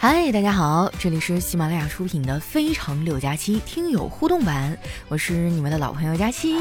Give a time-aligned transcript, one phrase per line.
[0.00, 4.78] 嗨，大家好，这里是喜马拉雅出品的《非常六加七》听友互动版，
[5.08, 6.56] 我是你们的老朋友佳期。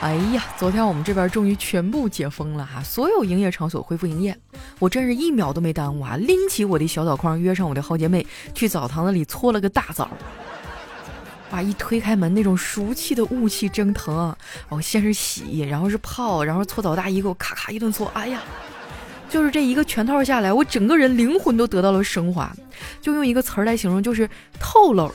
[0.00, 4.38] 哎呀，昨天我们这边终于全部解封了哈，所有营业场所恢复营业，
[4.78, 8.24] 我真是一秒都没耽误啊，拎起我的小澡筐，约上我的好姐妹
[8.54, 10.08] 去澡堂子里搓了个大澡。
[11.50, 14.38] 哇，一推开门，那种熟悉的雾气蒸腾啊！
[14.68, 18.40] 哦，先是洗，然后是泡，然后搓澡大衣给我咔咔一顿搓，哎呀！
[19.32, 22.54] 就是这一个全套下来，我整个人灵魂都得到了升华，
[23.00, 24.28] 就用一个词儿来形容，就是
[24.60, 25.10] 透漏。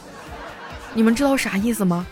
[0.95, 2.03] 你们知道啥意思吗？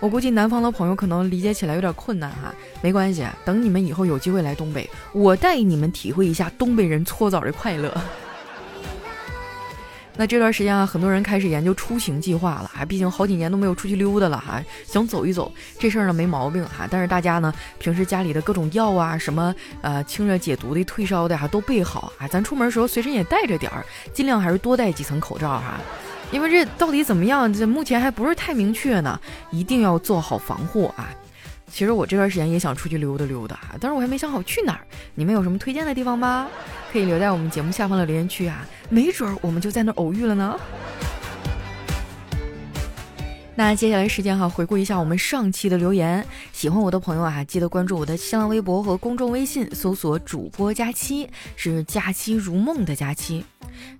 [0.00, 7.94] 我估计南方的朋友可能理解起来有点困难哈，没关系，等你们以后有机会来东北，我带你们体会一下东北人搓澡的快乐。
[10.16, 16.86] 那这段时间啊，很多人开始研究出行计划了啊，毕竟好几年都没有出去溜达了哈，想走一走，这事儿呢没毛病哈。
[16.88, 22.28] 但是大家呢，平时家里的各种药啊，什么呃清热解毒的、退烧的哈，都备好啊。
[22.28, 25.80] 咱出门的时候随身也带着点儿，尽量还是多戴几层口罩哈。
[26.30, 31.10] 因为这到底怎么样，这目前还不是太明确呢，一定要做好防护啊。
[31.70, 34.86] 其实我这段时间也想出去溜达溜达，但是我还没想好去哪儿。
[35.14, 36.48] 你们有什么推荐的地方吗？
[36.92, 40.56] 可以留在我们节目下方的留言区啊，没准儿我们就在那儿偶遇了呢。
[43.56, 46.24] 那接下来时间哈，回顾一下我们上期的留言。
[46.52, 53.44] 喜欢我的朋友啊，记得关注我的新浪微博和公众微信，搜索主播佳期，是佳期如梦的佳期。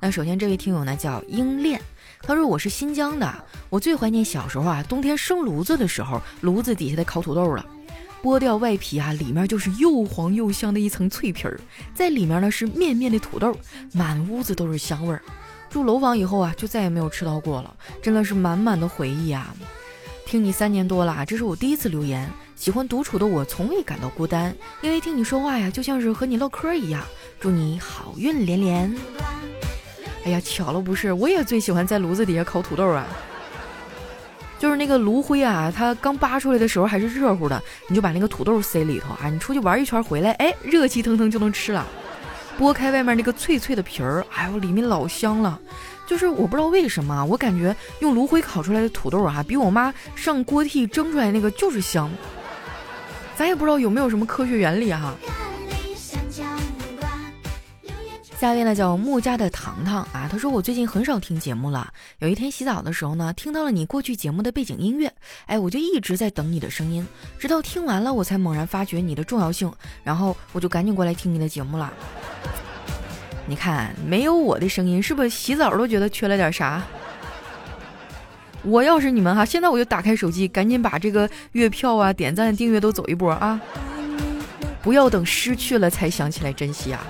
[0.01, 1.81] 那首先这位听友呢叫英恋。
[2.27, 7.65] 他说：“我是新疆的，我最怀念小时候啊，冬天生炉子的时候，炉子底下的烤土豆了，
[8.23, 11.61] 剥掉外皮啊，里面就是又黄又香的一层脆皮儿，
[11.95, 13.55] 在里面呢是面面的土豆，
[13.93, 15.23] 满屋子都是香味儿。
[15.69, 19.55] 住楼房以后啊，就再也没有吃到过了，真的是满满的回忆啊！
[20.25, 22.31] 听你三年多了，这是我第一次留言。
[22.57, 27.05] 喜欢独处的我从未感到孤单，因为听你说话呀，就像是和你唠嗑一样。
[27.39, 28.97] 祝你好运连连。”
[30.25, 33.07] 哎呀，巧了不是，我也最喜欢在炉子底下烤土豆啊。
[34.59, 41.87] 就是那个炉灰啊，它刚扒出来的时候还是热乎的，你就把那个土豆塞里头啊，你出去玩一圈回来，哎，热气腾腾就能吃了。
[42.59, 45.61] 剥开外面那个脆脆的皮儿，哎呦，里面老香了。
[46.07, 52.11] 就是我不知道为什么，我感觉用炉灰烤出来的土豆啊，比我妈上锅屉蒸出来那个就是香。
[53.37, 55.15] 咱也不知道有没有什么科学原理哈。
[58.45, 61.91] 下一位呢叫木家的糖糖啊，他说我最近很少听节目了。
[62.19, 65.11] 有一天洗澡的时候呢，听到了你过去节目的背景音乐，
[65.47, 67.07] 哎，我就一直在等你的声音，
[67.39, 69.73] 直到听完了我才猛然发觉你的重要性，
[70.03, 71.91] 然后我就赶紧过来听你的节目了。
[73.47, 76.83] 你看，没有我的声音，是不是洗澡都觉得缺了点啥？
[78.63, 83.59] 我要是你们哈，现在我就打开手机，赶紧把这个月票啊、点赞、订阅都走一波啊！
[84.83, 87.03] 不要等失去了才想起来珍惜啊！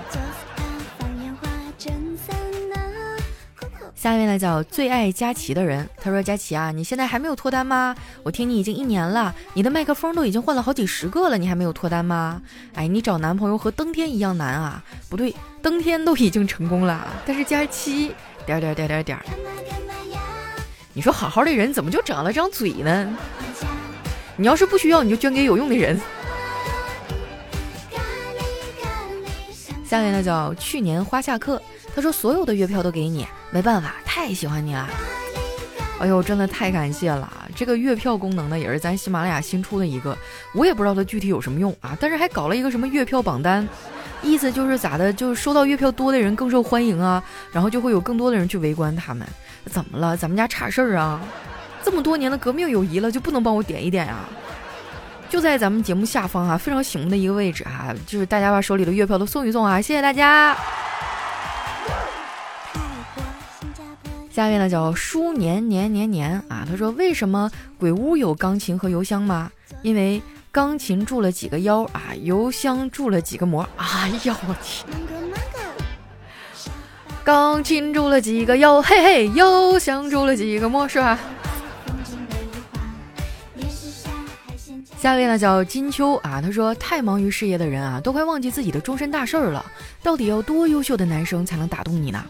[4.05, 7.95] 下一位呢叫最爱佳琪的人，他说：“佳琪啊，你现在还没有脱单吗？
[8.21, 12.39] 我听你已经一年了，你的麦克风都已经换了好几十个了，你还没有脱单吗？
[12.75, 14.83] 哎，你找男朋友和登天一样难啊！
[15.09, 18.13] 不对，登天都已经成功了，但是佳琪
[18.45, 19.17] 点点点点点，
[20.93, 23.17] 你说好好的人怎么就长了张嘴呢？
[24.37, 25.99] 你要是不需要，你就捐给有用的人。”
[29.83, 31.59] 下面呢叫去年花下课。
[31.95, 34.85] 他说：“所有的月票都给你，没办法，太喜欢你了。
[36.01, 37.47] 哎呦，真的太感谢了！
[37.55, 40.13] 这个月票功能呢，也是咱喜马拉雅新出的一个，
[40.53, 41.95] 我也不知道它具体有什么用啊。
[41.97, 43.65] 但是还搞了一个什么月票榜单，
[44.21, 49.25] 意思就是咋的，就是收到月票多的人更受欢迎啊，然后就会有更多的人去围观他们。
[49.67, 50.17] 怎么了？
[50.17, 51.21] 咱们家差事儿啊？
[51.81, 54.27] 这么多年的革命友谊了，就不能帮我点一点啊？
[55.29, 60.57] 就在咱们节目下方啊，非常醒目的一个位置啊，就是大家把手里的月票都送一送啊，谢谢大家。”
[64.35, 69.49] 下面呢叫书年年年年啊，他说为什么鬼屋有钢琴和邮箱吗？
[69.81, 73.65] 因为钢琴住了几个妖啊，邮箱住了几个魔。
[73.77, 74.85] 哎呀我天！
[77.23, 81.17] 钢琴住了几个妖，嘿嘿，邮箱住了几个魔，是吧？
[84.99, 89.65] 下一位呢叫金秋啊，他说太忙于事业的人啊，都快忘记自己的终身大事儿了。
[90.03, 92.21] 到底要多优秀的男生才能打动你呢？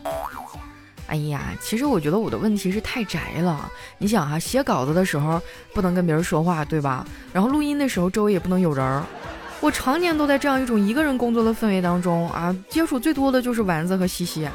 [1.07, 3.71] 哎呀，其实我觉得我的问题是太宅了。
[3.97, 5.39] 你想哈，写稿子的时候
[5.73, 7.05] 不能跟别人说话，对吧？
[7.31, 9.03] 然后录音的时候周围也不能有人儿。
[9.61, 14.47] 我常年都在这样一种一个人工作的氛围当中啊，接触最多的就是丸子和西西。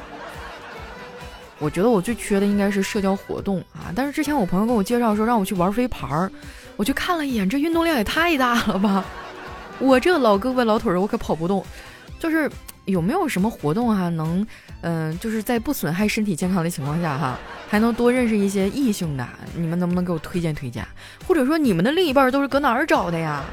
[1.58, 3.92] 我觉得我最缺的应该是社交活动啊。
[3.94, 6.30] 但是之前我朋友跟我介绍说让我去玩飞盘儿，
[6.76, 9.04] 我去看了一眼，这运动量也太大了吧！
[9.78, 11.64] 我这老胳膊老腿儿，我可跑不动。
[12.18, 12.50] 就是。
[12.90, 14.46] 有没有什么活动哈，能
[14.82, 17.38] 嗯，就是在不损害身体健康的情况下哈，
[17.68, 19.26] 还能多认识一些异性的？
[19.56, 20.86] 你们能不能给我推荐推荐？
[21.26, 23.44] 或者说你们的另一半都是搁哪儿找的呀？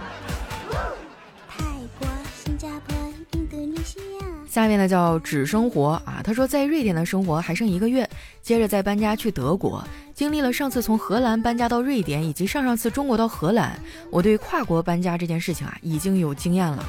[4.49, 8.09] 下面呢叫只生活啊，他说在瑞典的生活还剩一个月，
[8.41, 9.83] 接着再搬家去德国。
[10.15, 13.79] 经历了上次从荷兰搬家到瑞典，以及上上次中国到荷兰，
[14.09, 16.83] 我对跨国搬家这件事情啊已经有经验了。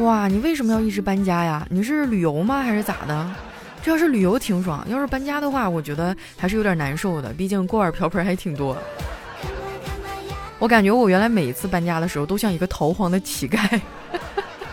[0.00, 1.66] 哇，你为什么要一直搬家呀？
[1.70, 2.62] 你是旅游吗？
[2.62, 3.30] 还是咋的？
[3.82, 7.32] 这要是旅游挺爽，要是搬家的话，我觉得还是有点难受的。
[7.34, 8.76] 毕竟锅碗瓢盆还挺多。
[10.58, 13.80] 我感觉我原来每一次搬家的时候都像一个逃荒的乞丐。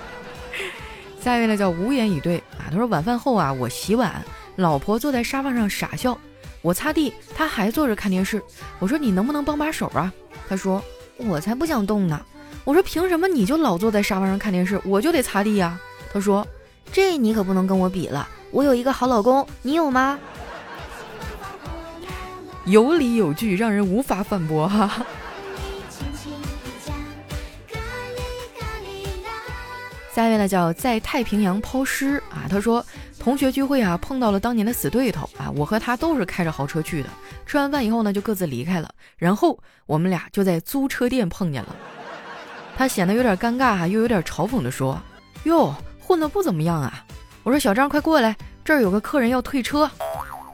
[1.19, 4.23] 下一位呢叫无言以对啊，他说晚饭后啊，我洗碗，
[4.55, 6.17] 老婆坐在沙发上傻笑。
[6.61, 8.41] 我擦地，他还坐着看电视。
[8.79, 10.11] 我说你能不能帮把手啊？
[10.47, 10.81] 他说
[11.17, 12.21] 我才不想动呢。
[12.69, 15.79] 我说凭什么你就老坐在沙发上看电视，我就得擦地呀？
[16.13, 16.47] 他说
[16.91, 20.19] 这你可不能跟我比了，我有一个好老公，你有吗？
[22.65, 25.03] 有理有据，让人无法反驳哈。
[30.13, 32.85] 下一位呢叫在太平洋抛尸啊，他说。
[33.21, 35.51] 同学聚会啊，碰到了当年的死对头啊！
[35.53, 37.09] 我和他都是开着豪车去的。
[37.45, 38.89] 吃完饭以后呢，就各自离开了。
[39.17, 41.75] 然后我们俩就在租车店碰见了。
[42.79, 44.97] 他显得有点尴尬哈，又有点嘲讽的说
[45.43, 47.03] ：“哟，混的不怎么样啊！”
[47.43, 48.33] 我说：“小张，快过来，
[48.63, 49.91] 这儿有个客人要退车。”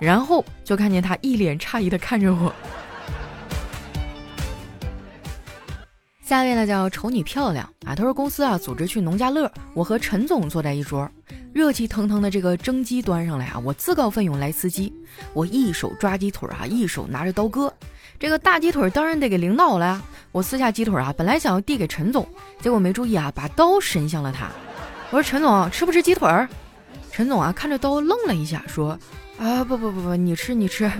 [0.01, 2.51] 然后就看见他一脸诧异的看着我。
[6.23, 11.07] 下一位呢叫丑女漂亮啊，他说公司啊组织去农家乐，我和陈总坐在一桌。
[11.55, 14.91] 热气腾腾的这个蒸鸡端上来啊，我自告奋勇来司机，
[15.31, 17.73] 我一手抓鸡腿啊，一手拿着刀割。
[18.19, 20.01] 这个大鸡腿当然得给领导了呀。
[20.33, 22.27] 我撕下鸡腿啊，本来想要递给陈总，
[22.59, 24.49] 结果没注意啊，把刀伸向了他。
[25.11, 26.29] 我说陈总吃不吃鸡腿？
[27.09, 28.99] 陈总啊看着刀愣了一下，说
[29.39, 30.91] 啊不不不不，你吃你吃。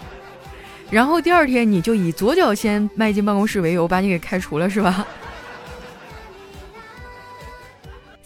[0.92, 5.06] 然后第二天你就以左脚先迈进办公室为由把你给开除了是吧？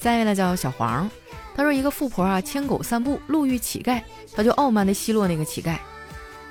[0.05, 1.11] 下一位呢叫小黄，
[1.57, 4.03] 他说一个富婆啊牵狗散步，路遇乞丐，
[4.37, 5.79] 他就傲慢的奚落那个乞丐：“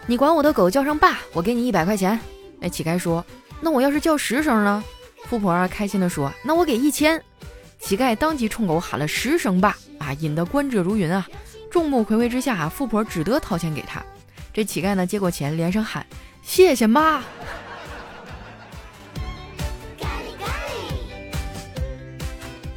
[0.07, 2.19] 你管我的狗叫声爸，我给你一百块钱。”
[2.59, 3.23] 那乞丐说
[3.61, 4.83] ：“那我要是叫十声呢？”
[5.29, 7.23] 富婆啊开心的说：“那我给一千。”
[7.79, 11.27] 乞丐当即冲狗喊了十声爸啊，引得观者如云啊。
[11.69, 14.03] 众目睽睽之下，富婆只得掏钱给他。
[14.51, 16.03] 这乞丐呢接过钱，连声喊
[16.41, 17.21] ：“谢谢妈。”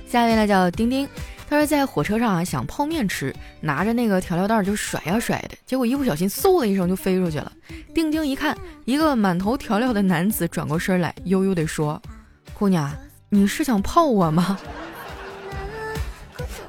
[0.06, 1.08] 下一位呢叫丁丁，
[1.49, 7.53] 他说在火车上啊想泡面吃，拿着那个调料袋就甩呀甩的，结果一不小心嗖的一声就飞出去了。
[7.93, 12.00] 定睛一看，一个满头调料的男子转过身来，悠悠地说
[12.55, 12.91] ：“姑娘，
[13.29, 14.58] 你是想泡我吗？”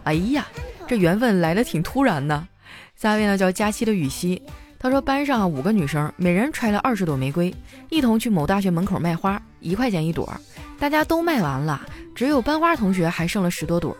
[0.04, 0.48] 哎呀，
[0.88, 2.48] 这缘分来的挺突然的。
[2.96, 4.42] 下一位呢叫佳期的雨熙，
[4.80, 7.54] 他说班上五个女生，每人揣了二十朵玫瑰，
[7.90, 10.32] 一同去某大学门口卖花，一块钱一朵，
[10.78, 11.82] 大家都卖完了。
[12.14, 13.96] 只有班花同学还剩了十多朵，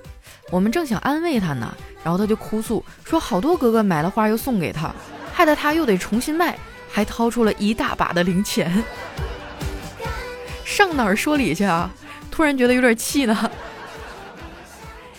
[0.52, 4.94] 我们正想安慰他呢，然后他就哭诉说好多哥哥买了花又送给他，
[5.34, 6.58] 害得他又得重新卖，
[6.92, 8.84] 还掏出了一大把的零钱，
[10.64, 11.90] 上哪儿说理去啊？
[12.30, 13.52] 突然觉得有点气呢。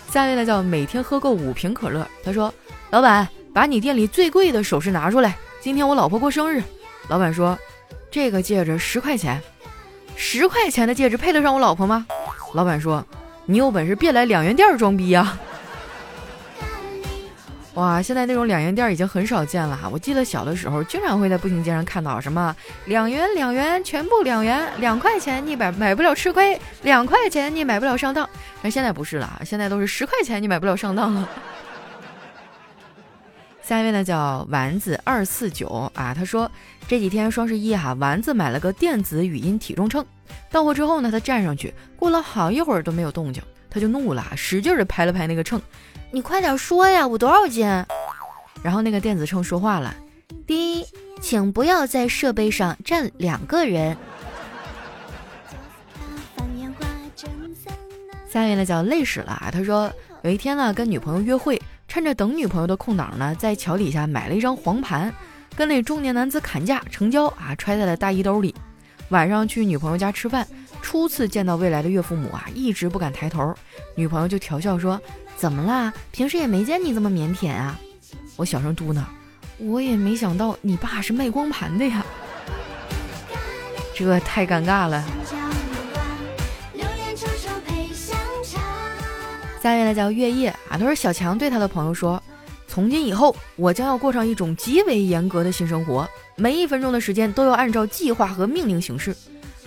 [0.09, 2.53] 下一位呢叫每天喝够五瓶可乐，他说
[2.89, 6.63] ：“老板，把你店里最贵的首饰拿出来，今天我老婆过生日。”
[7.09, 7.57] 老板说
[8.11, 9.41] ：“这个戒指十块钱，
[10.15, 12.05] 十块钱的戒指配得上我老婆吗？”
[12.53, 13.05] 老板说
[13.45, 15.37] ：“你有本事别来两元店装逼呀！”
[17.75, 19.79] 哇，现在那种两元店已经很少见了。
[19.91, 22.53] 我记得小的时候，经常会在步行街上看到什么
[22.85, 28.27] 两元两元全部两元，两块钱你买买不了吃亏，两块钱你买不了上当。
[28.61, 31.29] 那现在不是了，现在都是十块钱你买不了上当了。
[33.69, 36.51] 下一位呢叫丸子二四九啊，他说
[36.87, 40.03] 这几天双十一哈，丸子买了个电子语音体重秤。
[40.49, 45.61] 到货之后呢，他站上去，过了好一会儿都没有动静，他就怒了，使劲的拍了拍那个秤
[46.09, 47.67] ：“你快点说呀，我多少斤？”
[48.63, 49.95] 然后那个电子秤说话了
[50.47, 50.85] ：“第一，
[51.21, 53.95] 请不要在设备上站两个人。”
[58.27, 65.11] 下面呢叫累死了啊，他说有一天呢跟女朋友约会，趁着等女朋友的空档呢，在桥底下买了一张黄盘，
[65.55, 68.53] 跟那中年男子砍价成交啊，揣在了大衣兜里。
[69.09, 70.47] 晚上去女朋友家吃饭，
[70.83, 73.51] 初次见到未来的岳父母啊，一直不敢抬头。
[73.95, 75.01] 女朋友就调笑说
[75.35, 75.91] ：“怎么啦？
[76.11, 77.75] 平时也没见你这么腼腆啊。”
[78.37, 79.01] 我小声嘟囔
[79.57, 82.05] ：“我也没想到你爸是卖光盘的呀，
[83.95, 85.03] 这太尴尬了。”
[89.61, 92.21] 下面呢叫月夜啊，他说小强对他的朋友说，
[92.67, 99.15] 从今以后我将要过上一种极为严格的新生活，每一分钟的时间都要按照计划和命令行事。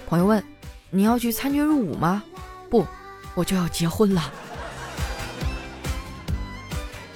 [0.06, 0.42] 朋友问，
[0.90, 2.22] 你要去参军入伍吗？
[2.70, 2.86] 不，
[3.34, 4.32] 我就要结婚了。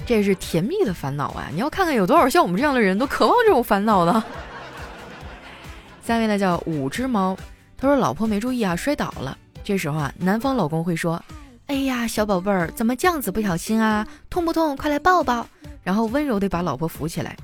[0.05, 1.49] 这是甜蜜的烦恼啊！
[1.53, 4.23] 你要看看有多少像我们这样的人都渴望这种烦恼的。
[6.05, 7.37] 下面呢叫五只猫，
[7.77, 9.37] 他说老婆没注意啊，摔倒了。
[9.65, 11.21] 这时候啊，男方老公会说
[11.67, 14.07] ：“哎呀，小宝贝儿，怎么这样子不小心啊？
[14.31, 14.77] 痛不痛？
[14.77, 15.47] 快来抱抱。”
[15.83, 17.37] 然后温柔地把老婆扶起来。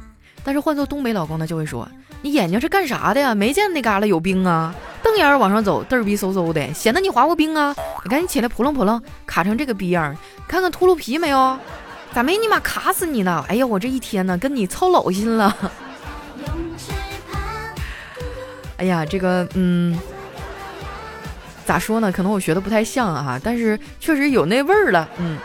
[0.44, 1.88] 但是换做东北老公呢，就会说
[2.22, 3.34] ：“你眼睛是干啥的呀？
[3.34, 4.74] 没见那旮旯有冰啊？
[5.02, 7.74] 瞪眼往上走，嘚儿逼嗖嗖的，显得你滑过冰啊？
[8.04, 11.58] 你赶紧起来扑棱扑棱，卡成这个逼样，看看秃噜皮没有？”
[12.14, 13.44] 咋没你妈卡死你呢？
[13.48, 15.56] 哎呀，我这一天呢跟你操老心了。
[18.78, 19.98] 哎呀，这个嗯，
[21.64, 22.10] 咋说呢？
[22.12, 25.08] 可能我学的不太像啊，但是确实有那味儿了。
[25.18, 25.38] 嗯。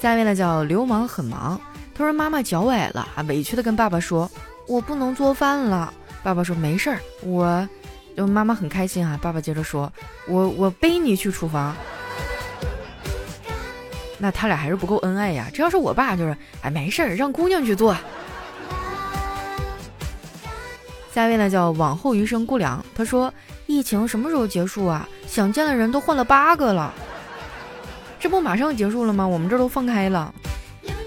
[0.00, 1.60] 下面呢叫流氓很忙，
[1.94, 4.30] 他说妈妈脚崴了啊，委屈的跟爸爸说，
[4.68, 5.92] 我不能做饭了。
[6.22, 7.68] 爸爸说没事儿，我，
[8.16, 9.18] 就妈妈很开心啊。
[9.20, 9.92] 爸爸接着说，
[10.28, 11.74] 我我背你去厨房。
[14.18, 15.46] 那他俩还是不够恩爱呀！
[15.52, 17.94] 这要是我爸，就是哎，没事儿，让姑娘去做。
[21.16, 23.32] 下一位呢叫往后余生姑娘，他说
[23.64, 25.08] 疫情什么时候结束啊？
[25.26, 26.92] 想见的人都换了八个了，
[28.20, 29.26] 这不马上结束了吗？
[29.26, 30.30] 我们这都放开了。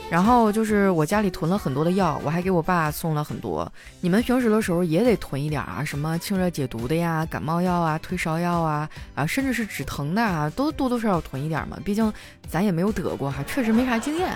[0.10, 3.72] 然后就是我家里囤了很多的药，我还给我爸送了很多。
[4.02, 11.78] 你们平时的时候也得囤一点啊，什么清热解毒的呀、感冒药啊、退烧药啊，啊，甚至是止疼的啊，都多多少少囤一点嘛。
[11.86, 12.12] 毕竟
[12.50, 14.36] 咱也没有得过哈，确实没啥经验，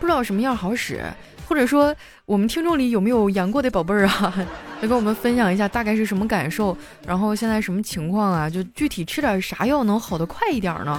[0.00, 1.04] 不知道什么药好使。
[1.52, 1.94] 或者说
[2.24, 4.34] 我们听众里有没有阳过的宝贝儿啊？
[4.80, 6.74] 来跟我们分享一下大概是什么感受，
[7.06, 8.48] 然后现在什么情况啊？
[8.48, 10.98] 就具体吃点啥药能好得快一点呢？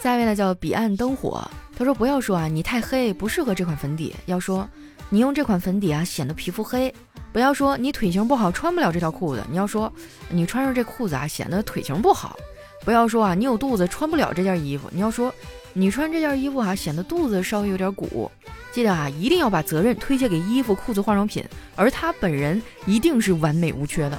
[0.00, 4.66] 下一位呢叫彼岸灯火，他说不要说啊，你太黑不适合这款粉底，要说
[5.10, 6.90] 你用这款粉底啊显得皮肤黑，
[7.30, 9.92] 不要说你腿型不好穿不了这条裤子，你要说
[10.30, 12.38] 你穿上这裤子啊显得腿型不好，
[12.86, 15.30] 不要说啊你有肚子穿不了这件衣服，你要说
[15.72, 18.30] 你穿这件衣服啊显得肚子稍微有点鼓，
[18.72, 21.44] 记得啊一定要把责任推卸给衣服、裤子、化妆品，
[21.76, 24.18] 而他本人一定是完美无缺的。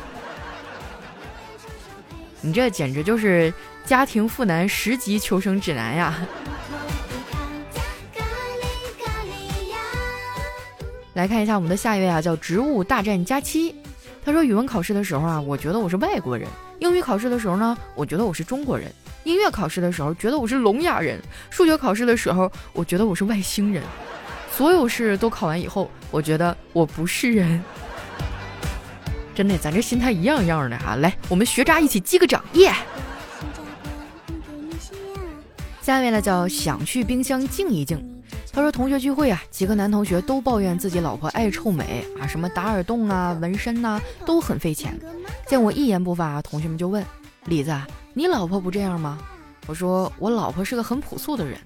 [2.39, 3.53] 你这简直就是
[3.85, 6.17] 家庭妇男十级求生指南呀！
[11.13, 13.75] 来看一下我们的下一位啊，叫植物大战佳期。
[14.23, 16.47] 他说语文考试的时候啊，我觉得我是外国人；
[16.79, 18.87] 英语考试的时候呢，我觉得我是中国人；
[19.23, 21.17] 音乐考试的时候，觉得我是聋哑人；
[21.49, 23.83] 数学考试的时候，我觉得我是外星人。
[24.51, 27.63] 所有试都考完以后，我觉得我不是人。
[29.33, 30.95] 真的，咱这心态一样一样的哈。
[30.95, 32.73] 来，我们学渣一起击个掌，耶！
[35.81, 38.03] 下面呢叫想去冰箱静一静。
[38.53, 44.99] 他说同学聚会啊，几个男同学都抱怨自己老婆爱臭美啊，什么打耳洞啊、纹身呐，都很费钱。
[45.47, 47.03] 见我一言不发，同学们就问
[47.45, 47.73] 李子，
[48.13, 49.17] 你老婆不这样吗？
[49.67, 51.57] 我说我老婆是个很朴素的人。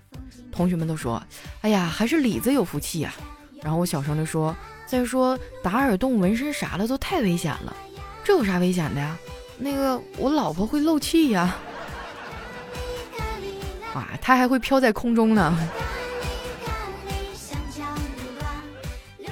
[0.52, 1.22] 同学们都说，
[1.62, 3.14] 哎呀，还是李子有福气呀。
[3.62, 4.56] 然后我小声的说。
[4.88, 7.76] 再说打耳洞、纹身啥的都太危险了，
[8.24, 9.18] 这有啥危险的呀？
[9.58, 11.56] 那个我老婆会漏气呀，
[13.96, 15.58] 哇，她还会飘在空中呢。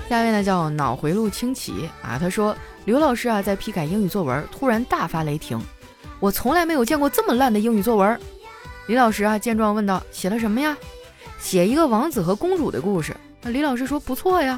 [0.10, 5.62] 下面呢叫脑回路清奇啊，他说刘老师啊在批改英语作文，突然大发雷霆，
[6.24, 8.18] 我从来没有见过这么烂的英语作文。
[8.86, 10.78] 李老师啊见状问道：写了什么呀？
[11.38, 13.14] 写一个王子和公主的故事。
[13.42, 14.58] 李老师说不错呀。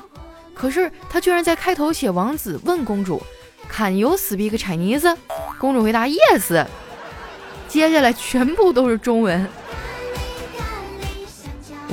[0.53, 3.19] 可是他居然在开头写王子问公主
[3.67, 5.17] ，Can you speak Chinese？
[5.57, 6.67] 公主回答 Yes。
[7.67, 9.50] 接下来全部都是中文。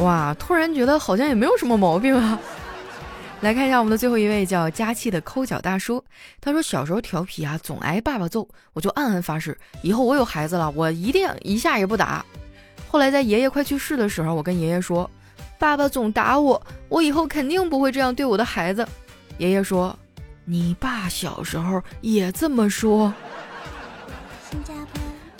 [0.00, 2.38] 哇，突然觉得好像也没有什么毛病啊。
[3.42, 6.02] 来看一下我们的最后一位，叫佳期的抠脚大叔。
[6.40, 12.24] 他说小时候调皮啊，总挨爸爸揍，我就暗暗发誓，以后我有孩子了，我一定一下也不打。
[12.88, 15.10] 后来在爷爷快去世的时候，我跟爷爷说。
[15.58, 18.86] 爸爸总打我，我以后肯定不会这样对我的孩子。
[19.38, 19.96] 爷爷说
[20.44, 23.12] ：“你爸小时候也这么说。”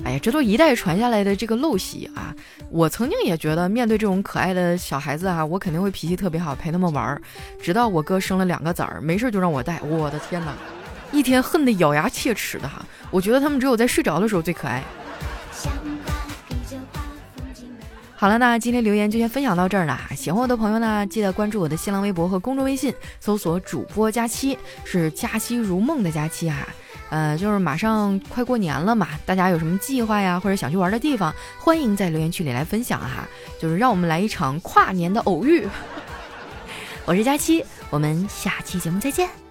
[0.04, 2.34] 哎呀，这都一代传下来的这个陋习啊！
[2.70, 7.22] 我曾经也觉得，面对这种可爱的小孩子啊，我肯定会脾气特别好，陪他们玩儿。
[7.62, 10.52] 直到我哥生了两个崽儿，没事就让我带，我的天哪，
[11.12, 12.84] 一天恨得咬牙切齿的哈！
[13.12, 14.82] 我觉得他们只有在睡着的时候最可爱。
[18.16, 20.00] 好了，那今天留言就先分享到这儿了。
[20.16, 26.66] 喜欢我的朋友呢，记得关注我的新浪微博和公众微信，搜索“主播佳期”，是“佳期如梦”的佳期啊。
[27.12, 33.28] 呃，就是马上快过年了嘛，大家有什么计划呀，或者想去玩的地方，欢迎在留言区里来分享哈。
[33.60, 35.68] 就是让我们来一场跨年的偶遇。
[37.04, 39.41] 我是佳期，我们下期节目再见。